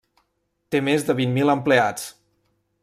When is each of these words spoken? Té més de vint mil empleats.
Té 0.75 0.81
més 0.87 1.05
de 1.09 1.17
vint 1.21 1.37
mil 1.39 1.55
empleats. 1.57 2.11